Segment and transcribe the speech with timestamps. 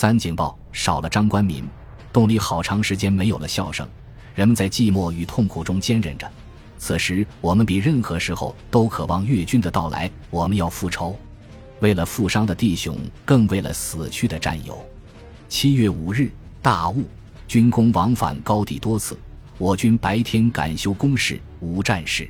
[0.00, 1.62] 三警报少了张官民，
[2.10, 3.86] 洞里好长时间没有了笑声，
[4.34, 6.26] 人们在寂寞与痛苦中坚忍着。
[6.78, 10.10] 此时，我们比任何时候都渴望越军的到来。
[10.30, 11.14] 我们要复仇，
[11.80, 14.82] 为了负伤的弟兄，更为了死去的战友。
[15.50, 16.30] 七月五日，
[16.62, 17.04] 大雾，
[17.46, 19.18] 军工往返高地多次。
[19.58, 22.26] 我军白天赶修工事，无战事。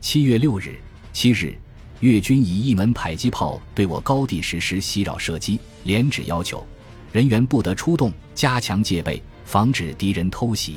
[0.00, 0.78] 七月六日、
[1.12, 1.58] 七日，
[1.98, 6.64] 越军以一门迫击炮对我高地实施袭扰射击，连指要求
[7.12, 10.76] 人员不得出动，加强戒备，防止敌人偷袭。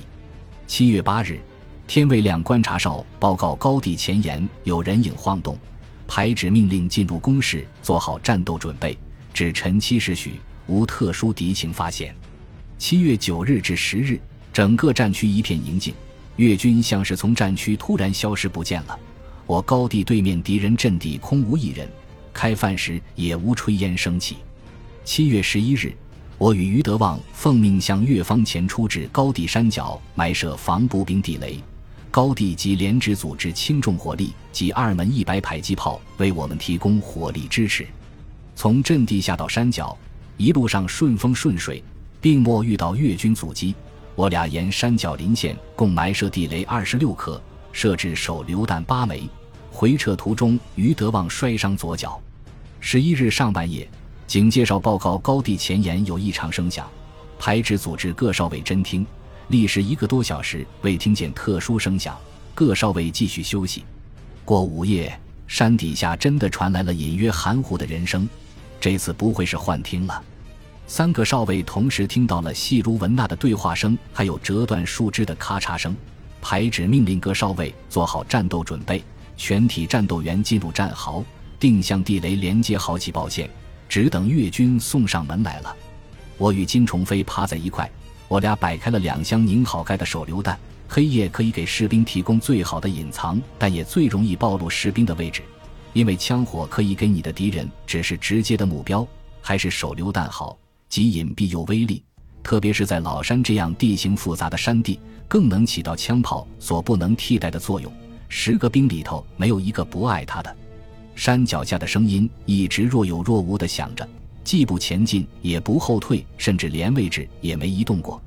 [0.67, 1.39] 七月八日。
[1.85, 5.59] 天卫亮观察哨报告高地前沿有人影晃动，
[6.07, 8.97] 排指命令进入工事，做好战斗准备。
[9.33, 12.15] 至晨七时许，无特殊敌情发现。
[12.77, 14.17] 七月九日至十日，
[14.53, 15.93] 整个战区一片宁静，
[16.37, 18.97] 越军像是从战区突然消失不见了。
[19.45, 21.87] 我高地对面敌人阵地空无一人，
[22.31, 24.37] 开饭时也无炊烟升起。
[25.03, 25.93] 七月十一日，
[26.43, 31.57] 我与余德旺奉命向越方前出至高地山脚埋设防步兵地雷。
[32.11, 37.87] 高地及连指组织轻重火力及二门一百迫击炮为我们提供火力支持。
[38.57, 39.97] 从阵地下到山脚，
[40.35, 41.81] 一路上顺风顺水，
[42.19, 43.73] 并没遇到越军阻击。
[44.13, 49.23] 我俩沿山脚林线共埋设地雷二十六颗，设置手榴弹八枚。
[49.71, 52.21] 回撤途中，余德旺摔伤左脚。
[52.81, 53.89] 十一日上半夜，
[54.27, 56.87] 警介绍报告高地前沿有异常声响，
[57.37, 59.05] 排指组织各哨位侦听。
[59.49, 62.17] 历时一个多小时，未听见特殊声响，
[62.55, 63.83] 各哨位继续休息。
[64.45, 68.27] 过午夜，山底下真的传来了隐约含糊的人声，
[68.79, 70.23] 这次不会是幻听了。
[70.87, 75.95] 三个哨位同时听到了细如蚊蜡的对话声，还有折断树枝的咔嚓声。
[76.41, 79.03] 排指命令各哨位做好战斗准备，
[79.37, 81.23] 全体战斗员进入战壕，
[81.59, 83.49] 定向地雷连接好起爆线，
[83.93, 85.75] 只等越军送上门来了。
[86.39, 87.87] 我与金崇飞趴在一块。
[88.27, 95.43] 我俩摆开了两箱拧好盖的手榴弹，黑夜可以给士兵提供最好的隐藏，但也最容易暴露士兵的位置，
[95.93, 99.07] 因为枪火可以给你的敌人只是直接的目标，
[99.43, 100.57] 还是手榴弹好，
[100.89, 102.03] 既隐蔽又威力，
[102.41, 107.93] 特别是在老山这样地形复杂的山地，更能起到枪炮所不能替代的作用。
[108.27, 110.57] 十个兵里头没有一个不爱他的。
[111.15, 114.07] 山脚下的声音一直若有若无地响着。
[114.43, 118.21] 既不前进，也不后退，甚至连位置也没移动过。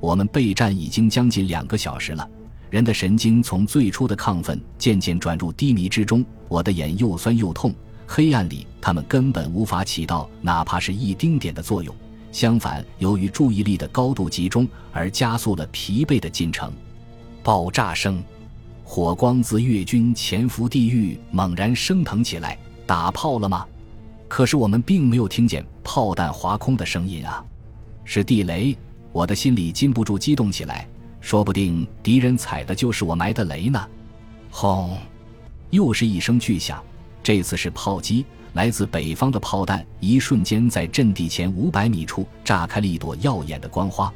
[0.00, 2.28] 我们备战已经将近两个小时了，
[2.68, 6.24] 人的神经从最初的亢奋渐渐转入低迷之中。
[6.48, 7.74] 我的眼又酸又痛，
[8.06, 11.94] 黑暗里他们根本无法起到哪怕是一丁点的作用。
[12.32, 16.70] 相反，由于注意力的高度集中，而加速了疲惫的进程。
[17.42, 18.22] 爆炸声，
[18.94, 22.58] 火光自越军潜伏地域猛然升腾起来。
[22.84, 23.66] 打炮了吗？
[24.28, 27.42] 可是我们并没有听见炮弹划空的声音啊，
[28.04, 28.76] 是地雷！
[29.10, 30.86] 我的心里禁不住激动起来，
[31.22, 33.82] 说不定敌人踩的就是我埋的雷呢。
[34.50, 34.94] 轰！
[35.70, 36.84] 又是一声巨响，
[37.22, 44.12] 这次是炮击，来自北方的炮弹，一瞬间在阵地前五百米处炸开了一朵耀眼的光花。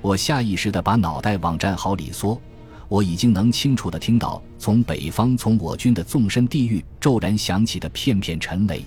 [0.00, 2.40] 我下意识地把脑袋往战壕里缩，
[2.88, 8.84] 我已经能清楚地听到从北方、从我军的纵深地域骤然响起的片片沉雷。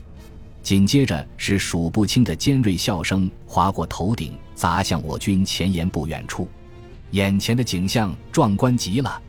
[0.62, 6.48] 紧接着是数不清的尖锐笑声划过头顶，砸向我军前沿不远处。
[7.12, 9.22] 眼前的景象壮观极了，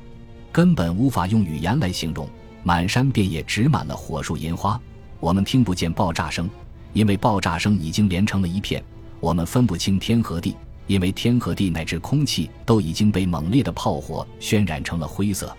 [0.51, 2.29] 根本无法用语言来形容。
[2.65, 4.79] 满山遍野植满了火树银花。
[5.21, 6.51] 我们听不见爆炸声，
[6.93, 8.83] 因为爆炸声已经连成了一片。
[9.21, 10.57] 我们分不清天和地，
[10.89, 15.57] 因为天和地乃至空气都已经被猛烈的炮火渲染成了灰色。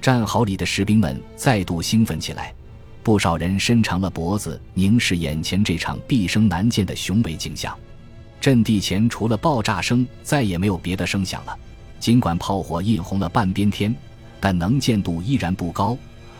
[0.00, 2.52] 战壕里的士兵们再度兴奋起来。
[3.04, 7.76] 不少人伸长了脖子，凝视眼前这场毕生难见的雄伟景象。
[8.40, 11.56] 阵地前除了爆炸声，再也没有别的声响了。
[12.00, 13.94] 尽管炮火映红了半边天，
[14.40, 15.96] 但能见度依然不高。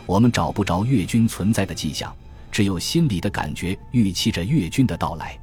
[0.07, 2.15] 我们找不着越军存在的迹象，
[2.51, 5.39] 只有心里的感觉预期着越军的到来。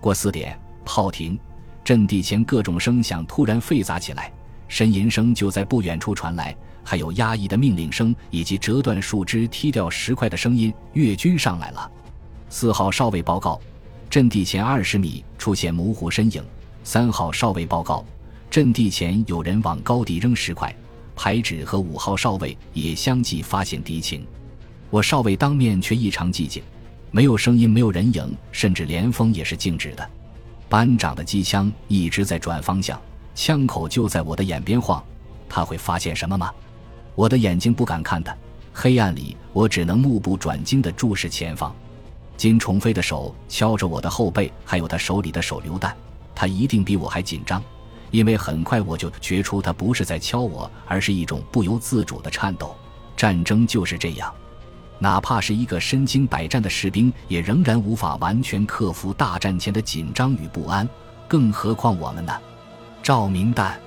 [0.00, 1.38] 过四点，炮停，
[1.84, 4.32] 阵地前各种声响突然沸杂起来，
[4.70, 6.56] 呻吟声就在不远处传来。
[6.86, 10.72] 还有压抑的命令声，以及折断树枝、踢掉石块的声音。
[10.92, 11.90] 越军上来了。
[12.50, 13.60] 四号哨位报告，
[14.10, 16.42] 阵地前二十米出现模糊身影。
[16.82, 18.04] 三号哨位报告，
[18.50, 20.74] 阵地前有人往高地扔石块。
[21.16, 24.26] 排指和五号哨位也相继发现敌情。
[24.90, 26.62] 我哨位当面却异常寂静，
[27.10, 30.10] 没有声音，没有人影，甚至连风也是静止的。
[30.68, 33.00] 班长的机枪一直在转方向，
[33.34, 35.02] 枪口就在我的眼边晃。
[35.48, 36.52] 他会发现什么吗？
[37.14, 38.36] 我的眼睛不敢看他，
[38.72, 41.74] 黑暗里我只能目不转睛地注视前方。
[42.36, 45.96] 金崇飞的手敲着我的后背，还有他手里的手榴弹。
[46.34, 47.62] 他一定比我还紧张，
[48.10, 52.74] 因为很快我就觉出他不是在敲我，而是一种不由自主的颤抖。
[53.16, 54.34] 战争就是这样，
[54.98, 60.88] 哪怕是一个身经百战的士兵，也仍然无法完全克服大战前的紧张与不安，
[61.28, 62.32] 更何况我们呢？
[63.02, 63.78] 照明弹，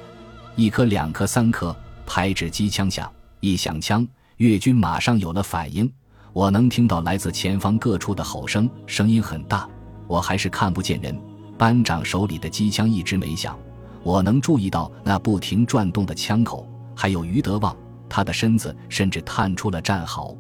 [0.55, 1.75] 一颗、两颗、三颗，
[2.05, 4.07] 排指机枪响，一响枪，
[4.37, 5.91] 越军马上有了反应。
[6.33, 9.67] 我能听到来自前方各处的吼声，声音很大。
[10.05, 11.19] 我还是看不见人。
[11.57, 13.57] 班长手里的机枪一直没响。
[14.03, 17.75] 我能注意到那不停转动的枪口，还有余德旺，
[18.07, 20.37] 他的身子甚至探出了战壕。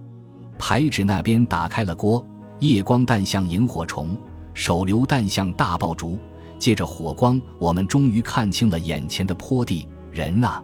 [0.57, 2.25] 排指那边打开了锅，
[2.59, 4.17] 夜光弹像萤火虫，
[4.53, 6.17] 手榴弹像大爆竹。
[6.59, 9.87] 借着火光，我们终于看清了眼前的坡地。
[10.11, 10.63] 人啊，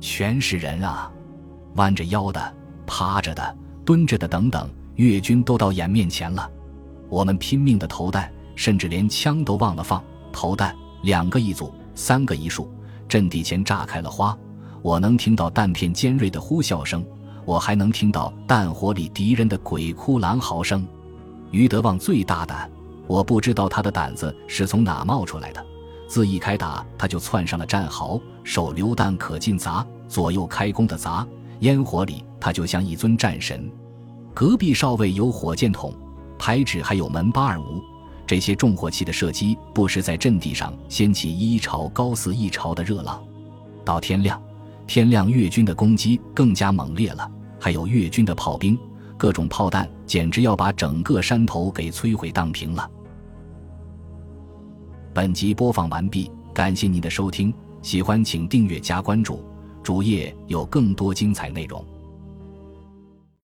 [0.00, 1.10] 全是人啊，
[1.74, 2.54] 弯着腰的，
[2.86, 3.56] 趴着的。
[3.84, 6.48] 蹲着的等等，越军都到眼面前了。
[7.08, 10.02] 我们拼命的投弹，甚至连枪都忘了放。
[10.32, 12.70] 投弹，两个一组，三个一束，
[13.08, 14.36] 阵地前炸开了花。
[14.80, 17.04] 我能听到弹片尖锐的呼啸声，
[17.44, 20.86] 我还能听到弹火里敌人的鬼哭狼嚎声。
[21.50, 22.70] 于德旺最大胆，
[23.06, 25.64] 我不知道他的胆子是从哪冒出来的。
[26.08, 31.26] 自一开打，他就窜上了战壕，手榴弹可劲砸，左右开弓的砸。
[31.60, 33.70] 烟火里，他就像一尊战神。
[34.34, 35.94] 隔壁哨位有火箭筒，
[36.38, 37.80] 排指还有门巴二五，
[38.26, 43.22] 这些重火器的射击不时在阵地上掀起一潮高似一潮的热浪。
[43.84, 44.42] 到天亮，
[44.86, 47.30] 天亮，越军的攻击更加猛烈了，
[47.64, 48.78] 还有越军的炮兵，
[49.16, 52.90] 各种炮弹简直要把整个山头给摧毁荡平了。
[55.14, 57.50] 本集播放完毕，感谢您的收听，
[57.80, 59.42] 喜欢请订阅加关注。
[59.82, 61.82] 主页有更多精彩内容。